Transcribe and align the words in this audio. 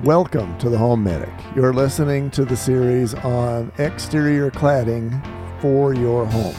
Welcome 0.00 0.56
to 0.56 0.70
the 0.70 0.78
Home 0.78 1.04
Medic. 1.04 1.28
You're 1.54 1.74
listening 1.74 2.30
to 2.30 2.46
the 2.46 2.56
series 2.56 3.12
on 3.12 3.70
exterior 3.76 4.50
cladding 4.50 5.20
for 5.60 5.92
your 5.92 6.24
home. 6.24 6.54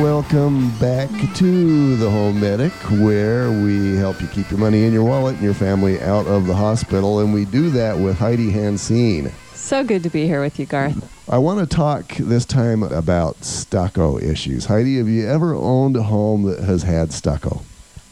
Welcome 0.00 0.70
back 0.78 1.10
to 1.34 1.96
the 1.96 2.08
Home 2.08 2.38
Medic, 2.38 2.72
where 3.02 3.50
we 3.50 3.96
help 3.96 4.22
you 4.22 4.28
keep 4.28 4.48
your 4.48 4.60
money 4.60 4.84
in 4.84 4.92
your 4.92 5.02
wallet 5.02 5.34
and 5.34 5.42
your 5.42 5.54
family 5.54 6.00
out 6.02 6.28
of 6.28 6.46
the 6.46 6.54
hospital. 6.54 7.18
And 7.18 7.34
we 7.34 7.46
do 7.46 7.68
that 7.70 7.98
with 7.98 8.16
Heidi 8.16 8.52
Hansine. 8.52 9.32
So 9.70 9.84
good 9.84 10.02
to 10.02 10.10
be 10.10 10.26
here 10.26 10.40
with 10.40 10.58
you, 10.58 10.66
Garth. 10.66 11.30
I 11.30 11.38
want 11.38 11.60
to 11.60 11.76
talk 11.76 12.16
this 12.16 12.44
time 12.44 12.82
about 12.82 13.44
stucco 13.44 14.18
issues. 14.18 14.64
Heidi, 14.64 14.98
have 14.98 15.06
you 15.06 15.28
ever 15.28 15.54
owned 15.54 15.96
a 15.96 16.02
home 16.02 16.42
that 16.42 16.58
has 16.58 16.82
had 16.82 17.12
stucco? 17.12 17.62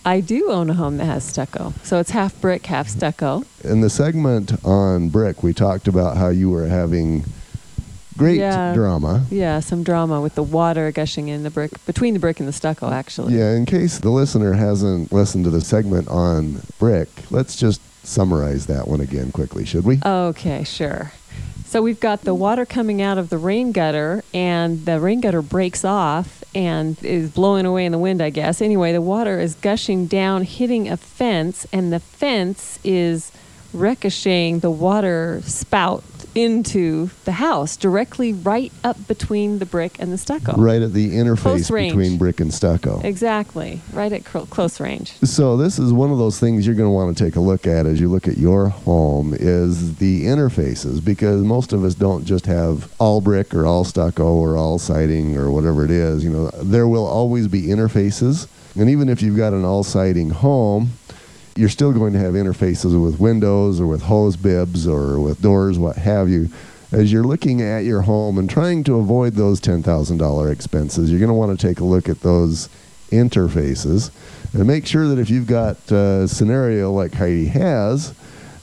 I 0.05 0.21
do 0.21 0.53
own 0.53 0.71
a 0.71 0.75
home 0.75 0.99
that 0.99 1.07
has 1.07 1.25
stucco. 1.25 1.75
So 1.83 1.99
it's 1.99 2.11
half 2.11 2.41
brick, 2.41 2.65
half 2.67 2.87
stucco. 2.87 3.43
In 3.65 3.81
the 3.81 3.91
segment 3.91 4.65
on 4.65 5.09
brick, 5.09 5.43
we 5.43 5.53
talked 5.53 5.89
about 5.89 6.17
how 6.17 6.29
you 6.29 6.49
were 6.49 6.69
having 6.69 7.25
great 8.17 8.39
Yeah. 8.39 8.73
drama. 8.73 9.25
Yeah, 9.29 9.59
some 9.59 9.83
drama 9.83 10.21
with 10.21 10.37
the 10.37 10.45
water 10.45 10.93
gushing 10.93 11.27
in 11.27 11.43
the 11.43 11.51
brick, 11.51 11.85
between 11.87 12.15
the 12.15 12.21
brick 12.21 12.39
and 12.39 12.49
the 12.49 12.53
stucco, 12.53 12.93
actually. 12.93 13.37
Yeah, 13.37 13.57
in 13.57 13.67
case 13.67 13.99
the 13.99 14.11
listener 14.11 14.53
hasn't 14.53 15.13
listened 15.13 15.43
to 15.43 15.51
the 15.51 15.61
segment 15.61 16.07
on 16.07 16.63
brick, 16.79 17.09
let's 17.33 17.57
just 17.57 17.81
summarize 18.07 18.67
that 18.67 18.87
one 18.87 19.01
again 19.01 19.33
quickly, 19.33 19.65
should 19.65 19.85
we? 19.85 19.99
Okay, 20.07 20.63
sure. 20.63 21.11
So 21.69 21.83
we've 21.83 22.01
got 22.01 22.23
the 22.23 22.35
water 22.35 22.65
coming 22.65 23.03
out 23.03 23.19
of 23.19 23.29
the 23.29 23.37
rain 23.37 23.73
gutter, 23.73 24.25
and 24.33 24.87
the 24.87 24.99
rain 24.99 25.21
gutter 25.21 25.43
breaks 25.43 25.85
off 25.85 26.43
and 26.55 26.97
is 27.05 27.31
blowing 27.31 27.67
away 27.67 27.85
in 27.85 27.93
the 27.93 27.99
wind, 27.99 28.23
I 28.23 28.31
guess. 28.31 28.63
Anyway, 28.63 28.91
the 28.93 29.03
water 29.03 29.39
is 29.39 29.55
gushing 29.55 30.07
down, 30.07 30.45
hitting 30.45 30.89
a 30.89 30.97
fence, 30.97 31.67
and 31.71 31.93
the 31.93 32.01
fence 32.01 32.79
is 32.85 33.33
ricocheting 33.75 34.61
the 34.61 34.71
water 34.71 35.43
spout 35.45 36.03
into 36.39 37.11
the 37.25 37.33
house 37.33 37.77
directly 37.77 38.33
right 38.33 38.71
up 38.85 39.09
between 39.09 39.59
the 39.59 39.67
brick 39.67 39.99
and 39.99 40.13
the 40.13 40.19
stucco. 40.19 40.53
Right 40.57 40.81
at 40.81 40.93
the 40.93 41.11
interface 41.11 41.69
between 41.69 42.17
brick 42.17 42.39
and 42.39 42.55
stucco. 42.55 43.01
Exactly, 43.03 43.81
right 43.93 44.13
at 44.13 44.25
cl- 44.25 44.47
close 44.47 44.79
range. 44.79 45.15
So 45.25 45.57
this 45.57 45.81
is 45.81 45.93
one 45.93 46.13
of 46.13 46.19
those 46.19 46.39
things 46.39 46.65
you're 46.65 46.77
going 46.77 46.87
to 46.87 46.93
want 46.93 47.19
to 47.19 47.25
take 47.25 47.35
a 47.35 47.41
look 47.41 47.67
at 47.67 47.87
as 47.87 48.01
you 48.01 48.09
look 48.09 48.29
at 48.29 48.39
your 48.39 48.69
home 48.69 49.35
is 49.35 49.97
the 49.97 50.27
interfaces 50.27 51.05
because 51.05 51.43
most 51.43 51.73
of 51.73 51.83
us 51.83 51.97
don't 51.97 52.25
just 52.25 52.47
have 52.47 52.89
all 53.01 53.21
brick 53.21 53.53
or 53.53 53.67
all 53.67 53.83
stucco 53.83 54.33
or 54.33 54.57
all 54.57 54.79
siding 54.79 55.37
or 55.37 55.51
whatever 55.51 55.85
it 55.85 55.91
is. 55.91 56.23
You 56.23 56.31
know, 56.31 56.51
there 56.63 56.87
will 56.87 57.07
always 57.07 57.49
be 57.49 57.63
interfaces, 57.63 58.47
and 58.79 58.89
even 58.89 59.09
if 59.09 59.23
you've 59.23 59.37
got 59.37 59.53
an 59.53 59.65
all 59.65 59.83
siding 59.83 60.31
home, 60.31 60.91
you're 61.59 61.69
still 61.69 61.93
going 61.93 62.13
to 62.13 62.21
have 62.21 62.35
interfaces 62.35 63.03
with 63.03 63.19
windows 63.19 63.81
or 63.81 63.87
with 63.89 64.03
hose 64.03 64.37
bibs 64.37 64.87
or 64.87 65.19
with 65.19 65.43
doors, 65.43 65.77
what 65.77 65.97
have 65.97 66.29
you. 66.29 66.49
As 66.93 67.13
you're 67.13 67.25
looking 67.25 67.61
at 67.61 67.81
your 67.81 68.03
home 68.03 68.39
and 68.39 68.49
trying 68.49 68.85
to 68.85 68.97
avoid 68.97 69.35
those 69.35 69.61
$10,000 69.61 70.53
expenses, 70.53 71.11
you're 71.11 71.19
going 71.19 71.29
to 71.29 71.35
want 71.35 71.59
to 71.59 71.67
take 71.67 71.81
a 71.81 71.85
look 71.85 72.09
at 72.09 72.21
those 72.21 72.69
interfaces 73.11 74.11
and 74.55 74.67
make 74.67 74.87
sure 74.87 75.09
that 75.09 75.19
if 75.19 75.29
you've 75.31 75.49
got 75.49 75.91
a 75.91 76.29
scenario 76.29 76.93
like 76.93 77.13
Heidi 77.13 77.47
has, 77.47 78.15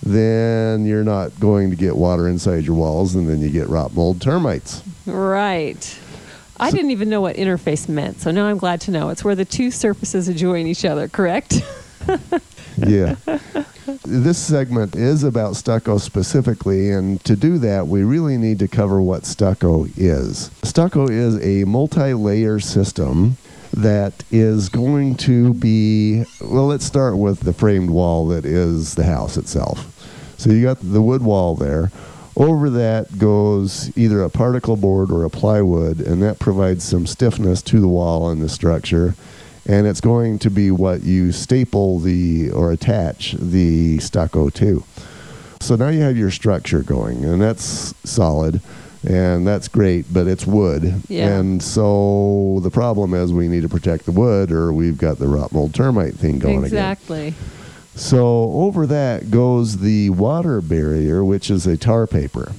then 0.02 0.86
you're 0.86 1.04
not 1.04 1.38
going 1.40 1.72
to 1.72 1.76
get 1.76 1.98
water 1.98 2.30
inside 2.30 2.64
your 2.64 2.76
walls 2.76 3.14
and 3.14 3.28
then 3.28 3.42
you 3.42 3.50
get 3.50 3.68
rot 3.68 3.94
mold 3.94 4.22
termites. 4.22 4.82
Right. 5.06 6.00
I 6.58 6.72
didn't 6.72 6.92
even 6.92 7.10
know 7.10 7.20
what 7.20 7.36
interface 7.36 7.90
meant, 7.90 8.22
so 8.22 8.32
now 8.32 8.46
I'm 8.46 8.58
glad 8.58 8.80
to 8.82 8.92
know. 8.92 9.10
It's 9.10 9.26
where 9.26 9.36
the 9.36 9.44
two 9.44 9.70
surfaces 9.70 10.34
join 10.40 10.66
each 10.66 10.86
other, 10.86 11.10
correct? 11.10 11.62
yeah. 12.78 13.16
This 14.04 14.38
segment 14.38 14.96
is 14.96 15.24
about 15.24 15.56
stucco 15.56 15.98
specifically, 15.98 16.92
and 16.92 17.24
to 17.24 17.36
do 17.36 17.58
that, 17.60 17.88
we 17.88 18.04
really 18.04 18.38
need 18.38 18.60
to 18.60 18.68
cover 18.68 19.02
what 19.02 19.26
stucco 19.26 19.86
is. 19.96 20.52
Stucco 20.64 21.08
is 21.08 21.44
a 21.44 21.66
multi 21.66 22.14
layer 22.14 22.60
system 22.60 23.38
that 23.74 24.24
is 24.32 24.70
going 24.70 25.16
to 25.16 25.54
be, 25.54 26.24
well, 26.42 26.68
let's 26.68 26.86
start 26.86 27.18
with 27.18 27.42
the 27.42 27.54
framed 27.54 27.90
wall 27.90 28.28
that 28.28 28.46
is 28.46 28.96
the 28.96 29.04
house 29.04 29.38
itself. 29.38 29.92
So 30.38 30.52
you 30.52 30.64
got 30.64 30.80
the 30.82 31.02
wood 31.02 31.22
wall 31.22 31.56
there. 31.56 31.92
Over 32.38 32.70
that 32.72 33.18
goes 33.18 33.96
either 33.98 34.22
a 34.22 34.30
particle 34.30 34.76
board 34.76 35.10
or 35.12 35.24
a 35.24 35.30
plywood, 35.30 36.00
and 36.02 36.22
that 36.22 36.40
provides 36.40 36.84
some 36.84 37.06
stiffness 37.06 37.62
to 37.64 37.80
the 37.80 37.88
wall 37.88 38.30
and 38.30 38.42
the 38.42 38.50
structure 38.50 39.16
and 39.66 39.88
it's 39.88 40.02
going 40.02 40.40
to 40.40 40.50
be 40.50 40.72
what 40.72 41.04
you 41.04 41.32
staple 41.32 42.00
the 42.00 42.52
or 42.52 42.72
attach 42.72 43.34
the 43.34 44.00
stucco 44.00 44.50
to. 44.52 44.84
So 45.60 45.76
now 45.76 45.90
you 45.90 46.02
have 46.02 46.18
your 46.18 46.32
structure 46.32 46.84
going, 46.84 47.26
and 47.26 47.42
that's 47.42 47.94
solid, 48.10 48.62
and 49.08 49.48
that's 49.48 49.68
great, 49.68 50.06
but 50.14 50.28
it's 50.28 50.46
wood. 50.46 51.02
Yeah. 51.08 51.38
And 51.38 51.62
so 51.64 52.60
the 52.62 52.70
problem 52.70 53.14
is 53.14 53.34
we 53.34 53.48
need 53.48 53.62
to 53.64 53.70
protect 53.70 54.06
the 54.06 54.12
wood, 54.12 54.52
or 54.52 54.72
we've 54.74 54.98
got 54.98 55.18
the 55.18 55.28
rot 55.28 55.52
mold 55.52 55.74
termite 55.74 56.16
thing 56.16 56.38
going 56.40 56.58
again. 56.58 56.66
exactly. 56.66 57.34
So 57.96 58.52
over 58.52 58.86
that 58.88 59.32
goes 59.32 59.78
the 59.78 60.10
water 60.12 60.62
barrier, 60.62 61.24
which 61.24 61.50
is 61.50 61.66
a 61.66 61.78
tar 61.78 62.06
paper. 62.06 62.52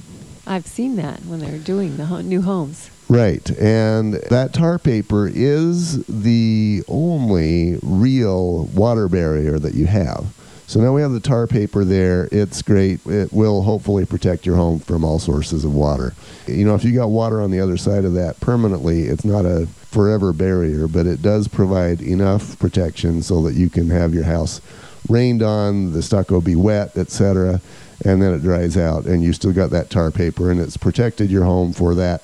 I've 0.47 0.65
seen 0.65 0.95
that 0.95 1.19
when 1.25 1.39
they're 1.39 1.59
doing 1.59 1.97
the 1.97 2.07
ho- 2.07 2.21
new 2.21 2.41
homes. 2.41 2.89
Right. 3.09 3.49
And 3.57 4.15
that 4.15 4.53
tar 4.53 4.77
paper 4.77 5.27
is 5.27 6.05
the 6.07 6.83
only 6.87 7.79
real 7.81 8.65
water 8.65 9.07
barrier 9.07 9.59
that 9.59 9.75
you 9.75 9.85
have. 9.85 10.33
So 10.67 10.81
now 10.81 10.91
we 10.91 11.01
have 11.01 11.13
the 11.13 11.21
tar 11.21 11.47
paper 11.47 11.85
there. 11.85 12.27
It's 12.33 12.61
great. 12.61 12.99
It 13.05 13.31
will 13.31 13.61
hopefully 13.61 14.05
protect 14.05 14.45
your 14.45 14.57
home 14.57 14.79
from 14.79 15.05
all 15.05 15.19
sources 15.19 15.63
of 15.63 15.73
water. 15.73 16.13
You 16.45 16.65
know, 16.65 16.75
if 16.75 16.83
you 16.83 16.93
got 16.93 17.07
water 17.07 17.41
on 17.41 17.51
the 17.51 17.61
other 17.61 17.77
side 17.77 18.03
of 18.03 18.13
that 18.15 18.41
permanently, 18.41 19.03
it's 19.03 19.23
not 19.23 19.45
a 19.45 19.67
forever 19.67 20.33
barrier, 20.33 20.89
but 20.89 21.05
it 21.05 21.21
does 21.21 21.47
provide 21.47 22.01
enough 22.01 22.59
protection 22.59 23.21
so 23.23 23.41
that 23.43 23.53
you 23.53 23.69
can 23.69 23.89
have 23.89 24.13
your 24.13 24.25
house 24.25 24.59
rained 25.07 25.41
on, 25.41 25.93
the 25.93 26.01
stucco 26.01 26.41
be 26.41 26.57
wet, 26.57 26.97
etc., 26.97 27.61
and 28.03 28.21
then 28.21 28.33
it 28.33 28.41
dries 28.41 28.77
out 28.77 29.05
and 29.05 29.23
you 29.23 29.33
still 29.33 29.53
got 29.53 29.71
that 29.71 29.89
tar 29.89 30.11
paper 30.11 30.51
and 30.51 30.59
it's 30.59 30.77
protected 30.77 31.31
your 31.31 31.43
home 31.43 31.73
for 31.73 31.95
that 31.95 32.21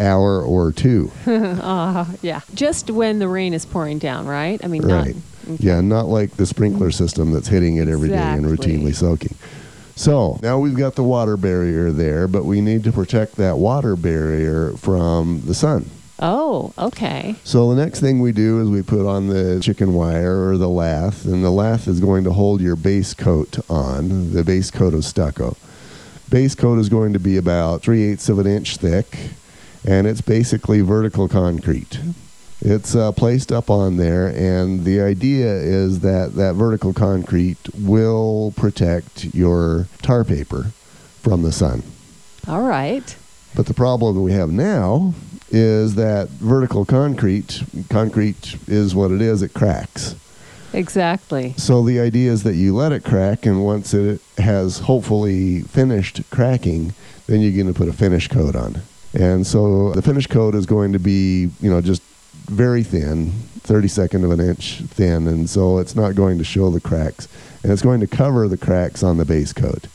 hour 0.00 0.42
or 0.42 0.72
two. 0.72 1.10
uh, 1.26 2.04
yeah. 2.22 2.40
Just 2.54 2.90
when 2.90 3.18
the 3.18 3.28
rain 3.28 3.54
is 3.54 3.64
pouring 3.66 3.98
down, 3.98 4.26
right? 4.26 4.62
I 4.64 4.68
mean, 4.68 4.82
Right. 4.82 5.14
not. 5.14 5.54
okay. 5.54 5.56
Yeah, 5.64 5.80
not 5.80 6.06
like 6.06 6.32
the 6.32 6.46
sprinkler 6.46 6.90
system 6.90 7.32
that's 7.32 7.48
hitting 7.48 7.76
it 7.76 7.88
every 7.88 8.08
day 8.08 8.16
and 8.16 8.44
routinely 8.44 8.94
soaking. 8.94 9.36
So 9.94 10.38
now 10.42 10.58
we've 10.58 10.76
got 10.76 10.94
the 10.94 11.02
water 11.02 11.36
barrier 11.36 11.90
there, 11.90 12.28
but 12.28 12.44
we 12.44 12.60
need 12.60 12.84
to 12.84 12.92
protect 12.92 13.36
that 13.36 13.56
water 13.58 13.96
barrier 13.96 14.72
from 14.72 15.42
the 15.46 15.54
sun. 15.54 15.88
Oh, 16.18 16.72
okay. 16.78 17.36
So 17.44 17.68
the 17.74 17.82
next 17.82 18.00
thing 18.00 18.20
we 18.20 18.32
do 18.32 18.60
is 18.60 18.68
we 18.70 18.82
put 18.82 19.06
on 19.06 19.28
the 19.28 19.60
chicken 19.60 19.94
wire 19.94 20.48
or 20.48 20.56
the 20.58 20.68
lath, 20.68 21.24
and 21.26 21.44
the 21.44 21.50
lath 21.50 21.88
is 21.88 22.00
going 22.00 22.24
to 22.24 22.32
hold 22.32 22.60
your 22.60 22.76
base 22.76 23.14
coat 23.14 23.58
on, 23.70 24.32
the 24.32 24.42
base 24.42 24.70
coat 24.70 24.94
of 24.94 25.04
stucco. 25.04 25.56
Base 26.28 26.54
coat 26.54 26.78
is 26.78 26.88
going 26.88 27.12
to 27.12 27.18
be 27.20 27.36
about 27.36 27.82
three 27.82 28.02
eighths 28.04 28.28
of 28.28 28.38
an 28.38 28.46
inch 28.46 28.78
thick, 28.78 29.16
and 29.86 30.06
it's 30.06 30.20
basically 30.20 30.80
vertical 30.80 31.28
concrete. 31.28 32.00
It's 32.60 32.96
uh, 32.96 33.12
placed 33.12 33.52
up 33.52 33.70
on 33.70 33.96
there, 33.96 34.28
and 34.28 34.84
the 34.84 35.00
idea 35.00 35.46
is 35.46 36.00
that 36.00 36.34
that 36.34 36.54
vertical 36.54 36.92
concrete 36.92 37.58
will 37.78 38.52
protect 38.56 39.34
your 39.34 39.88
tar 40.02 40.24
paper 40.24 40.72
from 41.20 41.42
the 41.42 41.52
sun. 41.52 41.82
All 42.48 42.62
right. 42.62 43.16
But 43.54 43.66
the 43.66 43.74
problem 43.74 44.14
that 44.14 44.22
we 44.22 44.32
have 44.32 44.50
now 44.50 45.14
is 45.50 45.94
that 45.94 46.28
vertical 46.28 46.84
concrete, 46.84 47.62
concrete 47.88 48.56
is 48.66 48.94
what 48.94 49.10
it 49.10 49.20
is, 49.20 49.42
it 49.42 49.54
cracks. 49.54 50.16
Exactly. 50.72 51.54
So 51.56 51.82
the 51.82 52.00
idea 52.00 52.32
is 52.32 52.42
that 52.42 52.54
you 52.54 52.74
let 52.74 52.92
it 52.92 53.04
crack, 53.04 53.46
and 53.46 53.64
once 53.64 53.94
it 53.94 54.20
has 54.38 54.80
hopefully 54.80 55.60
finished 55.60 56.22
cracking, 56.30 56.94
then 57.26 57.40
you're 57.40 57.52
going 57.52 57.72
to 57.72 57.78
put 57.78 57.88
a 57.88 57.92
finish 57.92 58.28
coat 58.28 58.56
on. 58.56 58.82
And 59.18 59.46
so 59.46 59.92
the 59.92 60.02
finish 60.02 60.26
coat 60.26 60.54
is 60.54 60.66
going 60.66 60.92
to 60.92 60.98
be, 60.98 61.50
you 61.60 61.70
know, 61.70 61.80
just 61.80 62.02
very 62.48 62.82
thin, 62.82 63.32
32nd 63.60 64.24
of 64.24 64.30
an 64.30 64.40
inch 64.40 64.80
thin, 64.82 65.26
and 65.26 65.48
so 65.48 65.78
it's 65.78 65.96
not 65.96 66.14
going 66.14 66.38
to 66.38 66.44
show 66.44 66.70
the 66.70 66.80
cracks. 66.80 67.26
And 67.62 67.72
it's 67.72 67.82
going 67.82 68.00
to 68.00 68.06
cover 68.06 68.46
the 68.46 68.58
cracks 68.58 69.02
on 69.02 69.16
the 69.16 69.24
base 69.24 69.52
coat. 69.52 69.86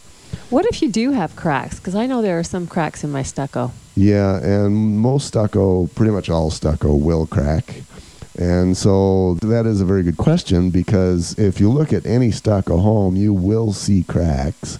What 0.50 0.66
if 0.66 0.82
you 0.82 0.90
do 0.90 1.12
have 1.12 1.36
cracks? 1.36 1.78
Because 1.78 1.96
I 1.96 2.08
know 2.08 2.22
there 2.22 2.40
are 2.40 2.44
some 2.44 2.68
cracks 2.68 3.04
in 3.04 3.12
my 3.12 3.24
stucco. 3.24 3.72
Yeah, 3.96 4.38
and 4.38 5.00
most 5.00 5.28
stucco, 5.28 5.88
pretty 5.88 6.12
much 6.12 6.30
all 6.30 6.50
stucco, 6.50 6.96
will 6.96 7.28
crack. 7.28 7.84
And 8.40 8.76
so 8.76 9.36
that 9.36 9.66
is 9.66 9.82
a 9.82 9.86
very 9.86 10.04
good 10.04 10.18
question 10.18 10.72
because 10.72 11.38
if 11.38 11.60
you 11.60 11.70
look 11.70 11.94
at 11.94 12.06
any 12.06 12.32
stucco 12.32 12.78
home, 12.78 13.16
you 13.16 13.34
will 13.34 13.72
see 13.72 14.04
cracks. 14.04 14.80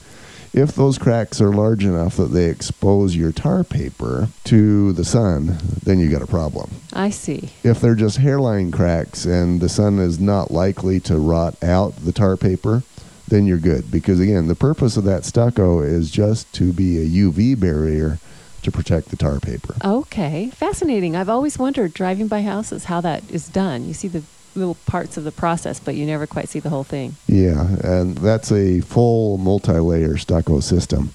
If 0.54 0.76
those 0.76 0.98
cracks 0.98 1.40
are 1.40 1.54
large 1.54 1.86
enough 1.86 2.18
that 2.18 2.32
they 2.32 2.46
expose 2.46 3.16
your 3.16 3.32
tar 3.32 3.64
paper 3.64 4.28
to 4.46 4.92
the 4.92 5.06
sun, 5.06 5.58
then 5.84 5.98
you 5.98 6.10
got 6.10 6.22
a 6.22 6.28
problem. 6.28 6.70
I 6.92 7.10
see. 7.10 7.50
If 7.64 7.80
they're 7.80 7.96
just 7.96 8.18
hairline 8.18 8.72
cracks 8.72 9.26
and 9.26 9.62
the 9.62 9.70
sun 9.70 9.98
is 10.00 10.20
not 10.20 10.52
likely 10.52 11.00
to 11.02 11.18
rot 11.18 11.62
out 11.64 11.96
the 11.96 12.12
tar 12.12 12.36
paper, 12.36 12.84
then 13.30 13.48
you're 13.48 13.58
good. 13.58 13.90
Because 13.90 14.20
again, 14.20 14.48
the 14.50 14.56
purpose 14.56 14.98
of 14.98 15.06
that 15.06 15.24
stucco 15.24 15.80
is 15.80 16.12
just 16.12 16.52
to 16.56 16.74
be 16.74 16.98
a 16.98 17.08
UV 17.08 17.58
barrier 17.58 18.20
to 18.64 18.72
protect 18.72 19.08
the 19.10 19.16
tar 19.16 19.40
paper. 19.40 19.76
Okay, 19.84 20.50
fascinating. 20.50 21.16
I've 21.16 21.30
always 21.30 21.58
wondered 21.58 21.94
driving 21.94 22.28
by 22.28 22.42
houses 22.42 22.86
how 22.86 23.00
that 23.02 23.24
is 23.32 23.48
done. 23.48 23.86
You 23.88 23.94
see 23.94 24.10
the 24.10 24.24
little 24.56 24.76
parts 24.86 25.18
of 25.18 25.24
the 25.24 25.32
process, 25.32 25.80
but 25.80 25.96
you 25.96 26.06
never 26.06 26.28
quite 26.28 26.50
see 26.50 26.60
the 26.60 26.70
whole 26.70 26.84
thing. 26.84 27.16
Yeah, 27.28 27.68
and 27.84 28.18
that's 28.18 28.52
a 28.52 28.82
full 28.82 29.38
multi-layer 29.38 30.18
stucco 30.18 30.60
system. 30.60 31.14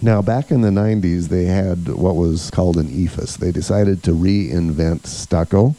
Now, 0.00 0.20
back 0.20 0.50
in 0.50 0.62
the 0.62 0.70
90s, 0.70 1.28
they 1.28 1.44
had 1.44 1.88
what 1.88 2.16
was 2.16 2.50
called 2.50 2.76
an 2.76 2.88
EIFS. 2.88 3.38
They 3.38 3.52
decided 3.52 4.02
to 4.02 4.10
reinvent 4.10 5.06
stucco. 5.06 5.76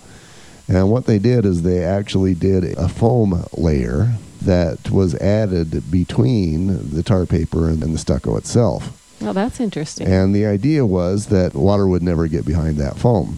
And 0.70 0.90
what 0.90 1.06
they 1.08 1.20
did 1.20 1.46
is 1.46 1.62
they 1.62 1.84
actually 1.84 2.34
did 2.34 2.64
a 2.78 2.88
foam 2.88 3.44
layer 3.58 4.14
that 4.42 4.90
was 4.90 5.16
added 5.16 5.92
between 5.92 6.92
the 6.92 7.04
tar 7.04 7.26
paper 7.26 7.68
and, 7.68 7.84
and 7.84 7.94
the 7.94 7.98
stucco 7.98 8.38
itself. 8.38 8.98
Well, 9.22 9.34
that's 9.34 9.60
interesting. 9.60 10.08
And 10.08 10.34
the 10.34 10.46
idea 10.46 10.86
was 10.86 11.28
that 11.28 11.54
water 11.54 11.88
would 11.88 12.04
never 12.04 12.28
get 12.28 12.46
behind 12.46 12.78
that 12.78 12.98
foam. 12.98 13.38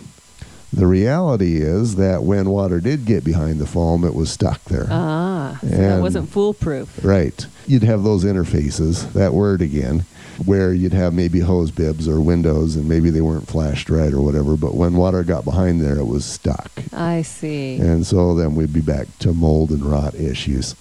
The 0.76 0.88
reality 0.88 1.62
is 1.62 1.96
that 1.96 2.24
when 2.24 2.50
water 2.50 2.82
did 2.82 3.06
get 3.06 3.24
behind 3.24 3.60
the 3.60 3.66
foam, 3.66 4.04
it 4.04 4.14
was 4.14 4.30
stuck 4.30 4.62
there. 4.66 4.88
ah, 4.92 5.58
so 5.62 5.68
that 5.68 6.02
wasn't 6.02 6.28
foolproof. 6.30 7.00
Right. 7.04 7.46
You'd 7.66 7.84
have 7.84 8.04
those 8.04 8.26
interfaces, 8.26 9.14
that 9.14 9.34
word 9.34 9.62
again, 9.62 10.04
where 10.44 10.74
you'd 10.74 10.92
have 10.92 11.14
maybe 11.14 11.40
hose 11.40 11.72
bibs 11.72 12.10
or 12.10 12.20
windows 12.20 12.76
and 12.76 12.90
maybe 12.90 13.10
they 13.10 13.22
weren't 13.22 13.48
flashed 13.48 13.90
right 13.90 14.12
or 14.12 14.20
whatever, 14.20 14.58
but 14.58 14.76
when 14.76 14.96
water 14.96 15.24
got 15.24 15.46
behind 15.46 15.80
there, 15.80 15.98
it 15.98 16.08
was 16.08 16.26
stuck. 16.26 16.70
I 16.92 17.22
see. 17.22 17.78
And 17.78 18.06
so 18.06 18.36
then 18.36 18.54
we'd 18.54 18.74
be 18.74 18.82
back 18.82 19.08
to 19.20 19.32
mold 19.32 19.70
and 19.70 19.86
rot 19.86 20.14
issues. 20.16 20.76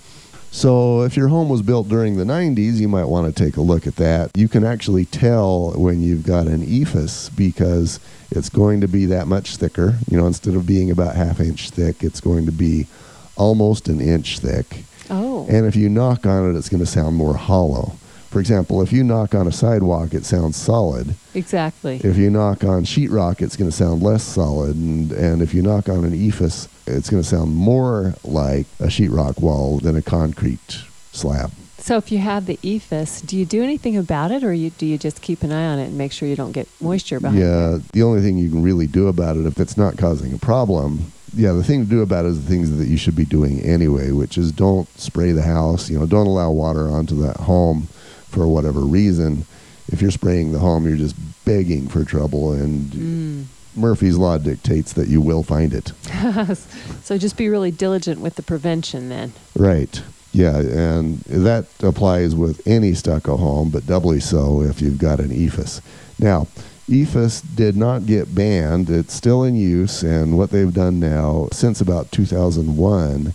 So 0.54 1.02
if 1.02 1.16
your 1.16 1.26
home 1.26 1.48
was 1.48 1.62
built 1.62 1.88
during 1.88 2.16
the 2.16 2.22
90s, 2.22 2.76
you 2.76 2.86
might 2.86 3.06
want 3.06 3.26
to 3.26 3.44
take 3.44 3.56
a 3.56 3.60
look 3.60 3.88
at 3.88 3.96
that. 3.96 4.30
You 4.36 4.46
can 4.46 4.62
actually 4.62 5.04
tell 5.04 5.72
when 5.72 6.00
you've 6.00 6.22
got 6.22 6.46
an 6.46 6.64
EIFS 6.64 7.36
because 7.36 7.98
it's 8.30 8.50
going 8.50 8.80
to 8.80 8.86
be 8.86 9.04
that 9.06 9.26
much 9.26 9.56
thicker. 9.56 9.98
You 10.08 10.16
know, 10.16 10.28
instead 10.28 10.54
of 10.54 10.64
being 10.64 10.92
about 10.92 11.16
half 11.16 11.40
inch 11.40 11.70
thick, 11.70 12.04
it's 12.04 12.20
going 12.20 12.46
to 12.46 12.52
be 12.52 12.86
almost 13.34 13.88
an 13.88 14.00
inch 14.00 14.38
thick. 14.38 14.84
oh, 15.10 15.44
And 15.50 15.66
if 15.66 15.74
you 15.74 15.88
knock 15.88 16.24
on 16.24 16.48
it, 16.48 16.56
it's 16.56 16.68
going 16.68 16.84
to 16.84 16.86
sound 16.86 17.16
more 17.16 17.34
hollow. 17.34 17.96
For 18.34 18.40
example, 18.40 18.82
if 18.82 18.92
you 18.92 19.04
knock 19.04 19.32
on 19.36 19.46
a 19.46 19.52
sidewalk, 19.52 20.12
it 20.12 20.24
sounds 20.24 20.56
solid. 20.56 21.14
exactly. 21.34 22.00
If 22.02 22.16
you 22.16 22.30
knock 22.30 22.64
on 22.64 22.82
sheetrock, 22.82 23.40
it's 23.40 23.54
going 23.54 23.70
to 23.70 23.76
sound 23.76 24.02
less 24.02 24.24
solid. 24.24 24.74
And, 24.74 25.12
and 25.12 25.40
if 25.40 25.54
you 25.54 25.62
knock 25.62 25.88
on 25.88 26.04
an 26.04 26.10
EIFS, 26.10 26.66
it's 26.88 27.08
going 27.08 27.22
to 27.22 27.28
sound 27.28 27.54
more 27.54 28.14
like 28.24 28.66
a 28.80 28.86
sheetrock 28.86 29.40
wall 29.40 29.78
than 29.78 29.94
a 29.94 30.02
concrete 30.02 30.80
slab. 31.12 31.52
So 31.78 31.96
if 31.96 32.10
you 32.10 32.18
have 32.18 32.46
the 32.46 32.56
EIFS, 32.56 33.24
do 33.24 33.36
you 33.36 33.46
do 33.46 33.62
anything 33.62 33.96
about 33.96 34.32
it, 34.32 34.42
or 34.42 34.52
you, 34.52 34.70
do 34.70 34.84
you 34.84 34.98
just 34.98 35.22
keep 35.22 35.44
an 35.44 35.52
eye 35.52 35.66
on 35.66 35.78
it 35.78 35.84
and 35.84 35.96
make 35.96 36.10
sure 36.10 36.28
you 36.28 36.34
don't 36.34 36.50
get 36.50 36.66
moisture 36.80 37.20
behind 37.20 37.38
it? 37.38 37.46
Yeah, 37.46 37.78
the 37.92 38.02
only 38.02 38.20
thing 38.20 38.36
you 38.36 38.50
can 38.50 38.64
really 38.64 38.88
do 38.88 39.06
about 39.06 39.36
it 39.36 39.46
if 39.46 39.60
it's 39.60 39.76
not 39.76 39.96
causing 39.96 40.34
a 40.34 40.38
problem, 40.38 41.12
yeah, 41.36 41.52
the 41.52 41.62
thing 41.62 41.84
to 41.84 41.88
do 41.88 42.02
about 42.02 42.24
it 42.24 42.30
is 42.30 42.44
the 42.44 42.50
things 42.50 42.76
that 42.78 42.88
you 42.88 42.96
should 42.96 43.14
be 43.14 43.26
doing 43.26 43.60
anyway, 43.60 44.10
which 44.10 44.36
is 44.36 44.50
don't 44.50 44.88
spray 44.98 45.30
the 45.30 45.42
house, 45.42 45.88
you 45.88 45.96
know, 45.96 46.04
don't 46.04 46.26
allow 46.26 46.50
water 46.50 46.88
onto 46.88 47.14
that 47.22 47.36
home 47.36 47.86
for 48.34 48.46
whatever 48.48 48.80
reason. 48.80 49.46
If 49.88 50.02
you're 50.02 50.10
spraying 50.10 50.52
the 50.52 50.58
home, 50.58 50.86
you're 50.86 50.96
just 50.96 51.14
begging 51.44 51.88
for 51.88 52.04
trouble 52.04 52.52
and 52.52 52.90
Mm. 52.92 53.44
Murphy's 53.76 54.16
law 54.16 54.38
dictates 54.38 54.92
that 54.92 55.08
you 55.08 55.20
will 55.20 55.42
find 55.42 55.74
it. 55.74 55.92
so 57.02 57.18
just 57.18 57.36
be 57.36 57.48
really 57.48 57.72
diligent 57.72 58.20
with 58.20 58.36
the 58.36 58.42
prevention 58.42 59.08
then. 59.08 59.32
Right. 59.56 60.00
Yeah, 60.32 60.58
and 60.58 61.18
that 61.22 61.66
applies 61.82 62.34
with 62.36 62.64
any 62.66 62.94
stucco 62.94 63.36
home, 63.36 63.70
but 63.70 63.86
doubly 63.86 64.20
so 64.20 64.62
if 64.62 64.80
you've 64.80 64.98
got 64.98 65.18
an 65.20 65.30
EIFS. 65.30 65.80
Now, 66.20 66.46
EIFS 66.88 67.42
did 67.56 67.76
not 67.76 68.06
get 68.06 68.34
banned. 68.34 68.90
It's 68.90 69.14
still 69.14 69.42
in 69.42 69.56
use, 69.56 70.02
and 70.02 70.36
what 70.38 70.50
they've 70.50 70.72
done 70.74 71.00
now, 71.00 71.48
since 71.52 71.80
about 71.80 72.12
2001, 72.12 73.34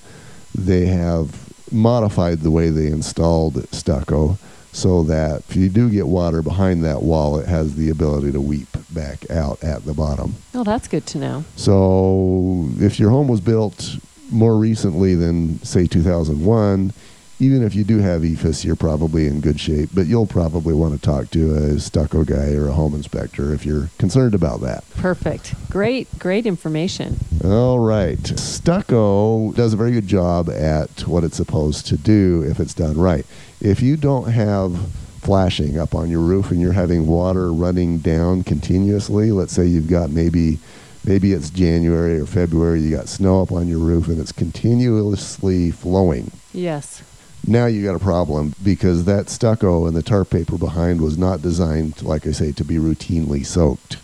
they 0.56 0.86
have 0.86 1.50
modified 1.72 2.40
the 2.40 2.52
way 2.52 2.70
they 2.70 2.88
installed 2.88 3.68
stucco 3.74 4.38
so 4.72 5.04
that 5.04 5.44
if 5.50 5.56
you 5.56 5.70
do 5.70 5.90
get 5.90 6.08
water 6.08 6.42
behind 6.42 6.84
that 6.84 7.02
wall, 7.02 7.40
it 7.40 7.48
has 7.48 7.76
the 7.76 7.90
ability 7.90 8.32
to 8.32 8.42
weep 8.42 8.68
back 8.92 9.30
out 9.32 9.64
at 9.64 9.86
the 9.86 9.94
bottom. 9.94 10.36
Oh, 10.54 10.64
that's 10.64 10.88
good 10.88 11.06
to 11.08 11.18
know. 11.18 11.44
So 11.56 12.70
if 12.80 13.00
your 13.00 13.10
home 13.10 13.28
was 13.28 13.42
built 13.42 13.98
more 14.32 14.58
recently 14.58 15.16
than 15.16 15.62
say 15.64 15.88
2001, 15.88 16.94
even 17.42 17.64
if 17.64 17.74
you 17.74 17.86
do 17.86 18.00
have 18.00 18.22
EIFS, 18.22 18.66
you're 18.66 18.76
probably 18.76 19.26
in 19.26 19.40
good 19.40 19.60
shape. 19.60 19.90
But 19.94 20.08
you'll 20.08 20.28
probably 20.28 20.74
want 20.74 20.94
to 20.94 21.00
talk 21.00 21.30
to 21.32 21.56
a 21.56 21.80
stucco 21.80 22.26
guy 22.26 22.54
or 22.54 22.68
a 22.68 22.74
home 22.74 22.94
inspector 22.94 23.54
if 23.54 23.66
you're 23.66 23.90
concerned 23.98 24.36
about 24.36 24.60
that. 24.62 24.84
Perfect. 24.98 25.56
Great, 25.70 26.08
great 26.20 26.46
information. 26.46 27.18
All 27.44 27.80
right. 27.80 28.20
Stucco 28.38 29.54
does 29.54 29.74
a 29.74 29.78
very 29.78 29.92
good 29.92 30.08
job 30.08 30.50
at 30.50 31.08
what 31.08 31.24
it's 31.24 31.38
supposed 31.38 31.88
to 31.88 31.98
do 31.98 32.44
if 32.44 32.60
it's 32.60 32.74
done 32.74 32.98
right. 32.98 33.26
If 33.62 33.82
you 33.82 33.98
don't 33.98 34.32
have 34.32 34.92
flashing 35.22 35.78
up 35.78 35.94
on 35.94 36.10
your 36.10 36.22
roof 36.22 36.50
and 36.50 36.62
you're 36.62 36.72
having 36.72 37.06
water 37.06 37.52
running 37.52 38.00
down 38.00 38.44
continuously, 38.44 39.32
let's 39.32 39.54
say 39.54 39.66
you've 39.66 39.90
got 39.90 40.10
maybe 40.10 40.60
maybe 41.04 41.34
it's 41.34 41.50
January 41.50 42.20
or 42.20 42.26
February, 42.26 42.82
you 42.82 42.96
got 42.96 43.10
snow 43.10 43.42
up 43.42 43.52
on 43.52 43.68
your 43.68 43.80
roof 43.80 44.08
and 44.08 44.20
it's 44.20 44.32
continuously 44.32 45.72
flowing. 45.72 46.32
Yes. 46.54 47.04
Now 47.48 47.66
you 47.66 47.84
got 47.84 47.96
a 47.96 48.00
problem 48.00 48.54
because 48.64 49.06
that 49.06 49.30
stucco 49.30 49.88
and 49.88 49.96
the 49.96 50.04
tar 50.04 50.26
paper 50.26 50.58
behind 50.58 51.02
was 51.02 51.18
not 51.18 51.42
designed, 51.42 52.02
like 52.02 52.28
I 52.28 52.32
say, 52.32 52.52
to 52.54 52.64
be 52.64 52.76
routinely 52.76 53.46
soaked. 53.46 53.98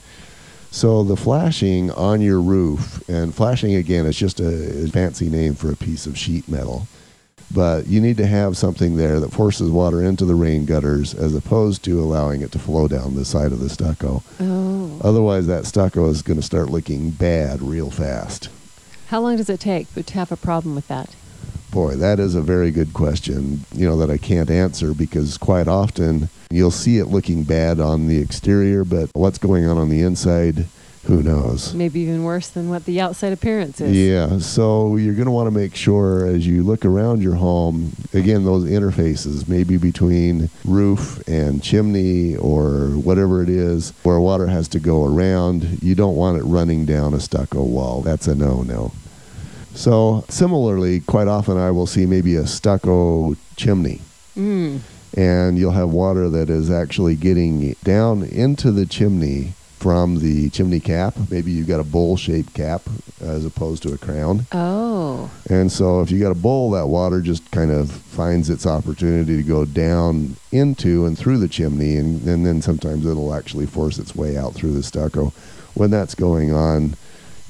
So 0.71 1.03
the 1.03 1.15
flashing 1.15 1.91
on 1.91 2.19
your 2.21 2.41
roof, 2.41 3.07
and 3.07 3.33
flashing 3.33 3.75
again 3.75 4.05
is 4.05 4.17
just 4.17 4.41
a 4.41 4.89
fancy 4.91 5.29
name 5.29 5.55
for 5.55 5.71
a 5.71 5.75
piece 5.77 6.05
of 6.05 6.17
sheet 6.17 6.49
metal. 6.49 6.87
But 7.53 7.87
you 7.87 8.01
need 8.01 8.17
to 8.17 8.27
have 8.27 8.57
something 8.57 8.97
there 8.97 9.19
that 9.19 9.31
forces 9.31 9.69
water 9.69 10.03
into 10.03 10.25
the 10.25 10.35
rain 10.35 10.65
gutters 10.65 11.13
as 11.13 11.35
opposed 11.35 11.83
to 11.85 12.01
allowing 12.01 12.41
it 12.41 12.51
to 12.53 12.59
flow 12.59 12.87
down 12.87 13.15
the 13.15 13.25
side 13.25 13.51
of 13.51 13.59
the 13.59 13.69
stucco. 13.69 14.23
Oh. 14.39 14.99
Otherwise, 15.03 15.47
that 15.47 15.65
stucco 15.65 16.09
is 16.09 16.21
going 16.21 16.39
to 16.39 16.45
start 16.45 16.69
looking 16.69 17.11
bad 17.11 17.61
real 17.61 17.91
fast. 17.91 18.49
How 19.07 19.21
long 19.21 19.37
does 19.37 19.49
it 19.49 19.59
take 19.59 19.93
to 19.93 20.13
have 20.15 20.31
a 20.31 20.37
problem 20.37 20.75
with 20.75 20.87
that? 20.87 21.15
Boy, 21.71 21.95
that 21.95 22.19
is 22.19 22.35
a 22.35 22.41
very 22.41 22.71
good 22.71 22.93
question, 22.93 23.65
you 23.73 23.87
know, 23.87 23.97
that 23.97 24.09
I 24.09 24.17
can't 24.17 24.49
answer 24.49 24.93
because 24.93 25.37
quite 25.37 25.67
often 25.67 26.29
you'll 26.49 26.71
see 26.71 26.97
it 26.97 27.07
looking 27.07 27.43
bad 27.43 27.79
on 27.79 28.07
the 28.07 28.17
exterior, 28.17 28.83
but 28.83 29.09
what's 29.13 29.37
going 29.37 29.67
on 29.67 29.77
on 29.77 29.89
the 29.89 30.01
inside, 30.01 30.67
who 31.05 31.21
knows? 31.23 31.73
Maybe 31.73 31.99
even 32.01 32.23
worse 32.23 32.47
than 32.49 32.69
what 32.69 32.85
the 32.85 32.99
outside 33.01 33.31
appearance 33.33 33.79
is. 33.81 33.95
Yeah, 33.95 34.39
so 34.39 34.95
you're 34.95 35.13
going 35.13 35.25
to 35.25 35.31
want 35.31 35.47
to 35.47 35.51
make 35.51 35.75
sure 35.75 36.25
as 36.25 36.45
you 36.47 36.63
look 36.63 36.83
around 36.85 37.21
your 37.21 37.35
home, 37.35 37.91
again, 38.13 38.43
those 38.43 38.63
interfaces, 38.65 39.47
maybe 39.47 39.77
between 39.77 40.49
roof 40.65 41.21
and 41.27 41.61
chimney 41.63 42.35
or 42.37 42.89
whatever 42.97 43.41
it 43.43 43.49
is, 43.49 43.91
where 44.03 44.19
water 44.19 44.47
has 44.47 44.67
to 44.69 44.79
go 44.79 45.05
around, 45.05 45.81
you 45.83 45.95
don't 45.95 46.15
want 46.15 46.37
it 46.37 46.43
running 46.43 46.85
down 46.85 47.13
a 47.13 47.19
stucco 47.19 47.63
wall. 47.63 48.01
That's 48.01 48.27
a 48.27 48.35
no 48.35 48.63
no. 48.63 48.91
So, 49.73 50.23
similarly, 50.29 51.01
quite 51.01 51.27
often 51.27 51.57
I 51.57 51.69
will 51.71 51.85
see 51.87 52.05
maybe 52.05 52.35
a 52.35 52.47
stucco 52.47 53.35
chimney 53.57 54.01
Mm. 54.37 54.79
and 55.15 55.57
you'll 55.57 55.71
have 55.71 55.89
water 55.89 56.29
that 56.29 56.49
is 56.49 56.69
actually 56.69 57.15
getting 57.15 57.73
down 57.83 58.23
into 58.23 58.71
the 58.71 58.85
chimney 58.85 59.53
from 59.85 60.17
the 60.17 60.49
chimney 60.49 60.79
cap. 60.79 61.13
Maybe 61.29 61.51
you've 61.51 61.67
got 61.67 61.79
a 61.79 61.83
bowl 61.83 62.17
shaped 62.17 62.55
cap 62.55 62.81
as 63.21 63.45
opposed 63.45 63.83
to 63.83 63.93
a 63.93 63.99
crown. 63.99 64.47
Oh. 64.51 65.29
And 65.47 65.71
so 65.71 66.01
if 66.01 66.09
you 66.09 66.19
got 66.19 66.31
a 66.31 66.41
bowl, 66.41 66.71
that 66.71 66.87
water 66.87 67.21
just 67.21 67.51
kind 67.51 67.69
of 67.69 67.91
finds 67.91 68.49
its 68.49 68.65
opportunity 68.65 69.37
to 69.37 69.43
go 69.43 69.63
down 69.63 70.37
into 70.51 71.05
and 71.05 71.15
through 71.15 71.37
the 71.37 71.47
chimney, 71.47 71.97
and, 71.97 72.27
and 72.27 72.43
then 72.43 72.63
sometimes 72.63 73.05
it'll 73.05 73.35
actually 73.35 73.67
force 73.67 73.99
its 73.99 74.15
way 74.15 74.35
out 74.35 74.55
through 74.55 74.71
the 74.71 74.81
stucco. 74.81 75.31
When 75.75 75.91
that's 75.91 76.15
going 76.15 76.51
on, 76.51 76.95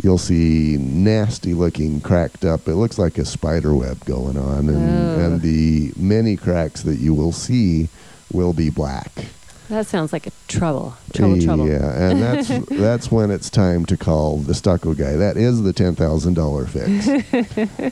you'll 0.04 0.18
see 0.18 0.76
nasty 0.78 1.54
looking 1.54 2.02
cracked 2.02 2.44
up. 2.44 2.68
It 2.68 2.76
looks 2.76 3.00
like 3.00 3.18
a 3.18 3.24
spider 3.24 3.74
web 3.74 4.04
going 4.04 4.38
on, 4.38 4.68
and, 4.68 4.90
Oh. 4.90 5.20
and 5.26 5.42
the 5.42 5.94
many 5.96 6.36
cracks 6.36 6.82
that 6.82 6.98
you 7.00 7.14
will 7.14 7.32
see 7.32 7.88
will 8.34 8.52
be 8.52 8.70
black. 8.70 9.28
That 9.70 9.88
sounds 9.88 10.14
like 10.14 10.28
a 10.28 10.32
trouble. 10.48 10.96
Trouble, 11.14 11.42
trouble. 11.42 11.68
Yeah, 11.68 12.10
and 12.10 12.22
that's 12.22 12.48
that's 12.70 13.12
when 13.12 13.32
it's 13.32 13.50
time 13.50 13.86
to 13.88 13.98
call 13.98 14.38
the 14.38 14.54
stucco 14.54 14.94
guy. 14.94 15.16
That 15.16 15.38
is 15.38 15.64
the 15.64 15.74
ten 15.74 15.96
thousand 15.96 16.36
dollar 16.36 16.66
fix. 16.66 17.08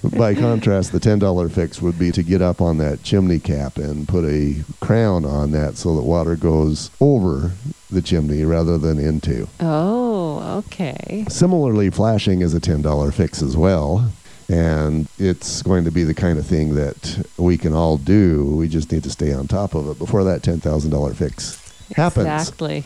By 0.17 0.35
contrast, 0.35 0.91
the 0.91 0.99
ten 0.99 1.19
dollar 1.19 1.49
fix 1.49 1.81
would 1.81 1.97
be 1.97 2.11
to 2.11 2.23
get 2.23 2.41
up 2.41 2.61
on 2.61 2.77
that 2.77 3.03
chimney 3.03 3.39
cap 3.39 3.77
and 3.77 4.07
put 4.07 4.25
a 4.25 4.63
crown 4.81 5.25
on 5.25 5.51
that 5.51 5.77
so 5.77 5.95
that 5.95 6.03
water 6.03 6.35
goes 6.35 6.91
over 7.01 7.51
the 7.89 8.01
chimney 8.01 8.43
rather 8.43 8.77
than 8.77 8.99
into. 8.99 9.47
Oh, 9.59 10.63
okay. 10.65 11.25
Similarly, 11.29 11.89
flashing 11.89 12.41
is 12.41 12.53
a 12.53 12.59
ten 12.59 12.81
dollar 12.81 13.11
fix 13.11 13.41
as 13.41 13.57
well. 13.57 14.11
And 14.49 15.07
it's 15.17 15.61
going 15.61 15.85
to 15.85 15.91
be 15.91 16.03
the 16.03 16.13
kind 16.13 16.37
of 16.37 16.45
thing 16.45 16.75
that 16.75 17.25
we 17.37 17.57
can 17.57 17.73
all 17.73 17.97
do. 17.97 18.45
We 18.57 18.67
just 18.67 18.91
need 18.91 19.03
to 19.03 19.09
stay 19.09 19.33
on 19.33 19.47
top 19.47 19.73
of 19.73 19.89
it 19.89 19.97
before 19.97 20.25
that 20.25 20.41
$10,000 20.41 21.15
fix 21.15 21.62
happens. 21.95 22.25
Exactly. 22.27 22.83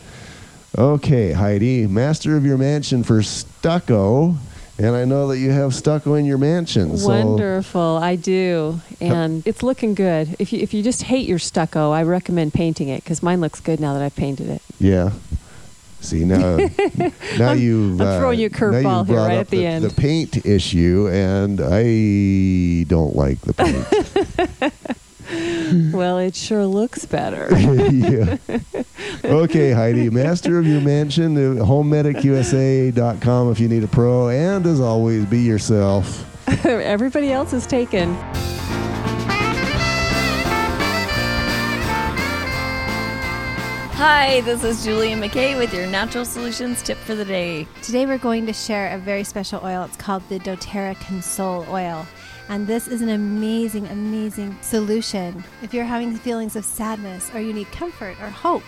Okay, 0.76 1.32
Heidi, 1.32 1.86
master 1.86 2.36
of 2.36 2.44
your 2.44 2.58
mansion 2.58 3.02
for 3.02 3.22
stucco. 3.22 4.36
And 4.80 4.94
I 4.94 5.04
know 5.04 5.26
that 5.28 5.38
you 5.38 5.50
have 5.50 5.74
stucco 5.74 6.14
in 6.14 6.24
your 6.24 6.38
mansion. 6.38 6.96
So 6.96 7.08
Wonderful. 7.08 7.98
I 8.00 8.14
do. 8.14 8.80
And 9.00 9.44
it's 9.44 9.64
looking 9.64 9.94
good. 9.94 10.36
If 10.38 10.52
you, 10.52 10.60
if 10.60 10.72
you 10.72 10.84
just 10.84 11.02
hate 11.02 11.26
your 11.26 11.40
stucco, 11.40 11.90
I 11.90 12.04
recommend 12.04 12.54
painting 12.54 12.88
it 12.88 13.02
because 13.02 13.20
mine 13.20 13.40
looks 13.40 13.58
good 13.58 13.80
now 13.80 13.94
that 13.94 14.02
I've 14.02 14.14
painted 14.14 14.48
it. 14.48 14.62
Yeah. 14.78 15.10
See 16.00 16.24
now, 16.24 16.56
now 17.38 17.52
you've 17.52 18.00
I'm 18.00 18.20
throwing 18.20 18.38
uh, 18.38 18.42
you 18.42 18.46
a 18.46 18.50
curveball 18.50 19.08
here 19.08 19.16
right 19.16 19.38
at 19.38 19.48
the 19.48 19.66
end. 19.66 19.84
The 19.84 19.92
paint 19.92 20.46
issue, 20.46 21.08
and 21.10 21.60
I 21.60 22.84
don't 22.84 23.16
like 23.16 23.40
the 23.40 23.52
paint. 23.52 24.72
well, 25.92 26.18
it 26.18 26.34
sure 26.34 26.66
looks 26.66 27.04
better. 27.04 27.48
yeah. 27.58 28.38
Okay, 29.24 29.72
Heidi, 29.72 30.10
master 30.10 30.58
of 30.58 30.66
your 30.66 30.80
mansion, 30.80 31.34
homemedicusa.com 31.34 33.50
if 33.50 33.60
you 33.60 33.68
need 33.68 33.84
a 33.84 33.88
pro, 33.88 34.28
and 34.28 34.66
as 34.66 34.80
always, 34.80 35.24
be 35.26 35.40
yourself. 35.40 36.24
Everybody 36.66 37.32
else 37.32 37.52
is 37.52 37.66
taken. 37.66 38.16
Hi, 43.98 44.42
this 44.42 44.62
is 44.62 44.84
Julian 44.84 45.20
McKay 45.20 45.58
with 45.58 45.74
your 45.74 45.88
Natural 45.88 46.24
Solutions 46.24 46.84
tip 46.84 46.96
for 46.98 47.16
the 47.16 47.24
day. 47.24 47.66
Today 47.82 48.06
we're 48.06 48.16
going 48.16 48.46
to 48.46 48.52
share 48.52 48.94
a 48.94 48.98
very 48.98 49.24
special 49.24 49.60
oil. 49.64 49.82
It's 49.82 49.96
called 49.96 50.22
the 50.28 50.38
doTERRA 50.38 50.94
Console 51.00 51.66
oil. 51.68 52.06
And 52.48 52.66
this 52.66 52.88
is 52.88 53.02
an 53.02 53.10
amazing, 53.10 53.86
amazing 53.88 54.56
solution 54.62 55.44
if 55.62 55.74
you're 55.74 55.84
having 55.84 56.16
feelings 56.16 56.56
of 56.56 56.64
sadness 56.64 57.30
or 57.34 57.40
you 57.40 57.52
need 57.52 57.70
comfort 57.72 58.16
or 58.20 58.30
hope. 58.30 58.64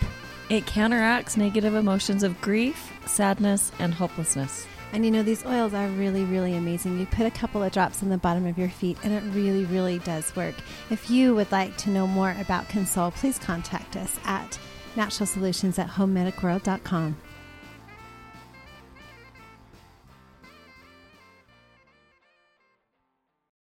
It 0.51 0.67
counteracts 0.67 1.37
negative 1.37 1.75
emotions 1.75 2.23
of 2.23 2.41
grief, 2.41 2.93
sadness, 3.07 3.73
and 3.79 3.95
hopelessness. 3.95 4.67
And 4.93 5.05
you 5.05 5.11
know, 5.11 5.23
these 5.23 5.47
oils 5.47 5.73
are 5.73 5.87
really, 5.89 6.25
really 6.25 6.57
amazing. 6.57 6.99
You 6.99 7.07
put 7.07 7.27
a 7.27 7.31
couple 7.31 7.63
of 7.63 7.73
drops 7.73 8.03
on 8.03 8.09
the 8.09 8.19
bottom 8.19 8.47
of 8.47 8.59
your 8.59 8.69
feet, 8.69 8.99
and 9.05 9.13
it 9.13 9.23
really, 9.35 9.65
really 9.67 10.01
does 10.01 10.35
work. 10.35 10.57
If 10.91 11.09
you 11.09 11.35
would 11.37 11.53
like 11.53 11.77
to 11.79 11.91
know 11.91 12.07
more 12.07 12.35
about 12.41 12.69
Console, 12.69 13.13
please 13.13 13.39
contact 13.39 13.97
us 13.97 14.19
at 14.25 14.59
naturalsolutions 14.97 15.79
at 15.79 15.89
homemedicworld.com. 15.89 17.17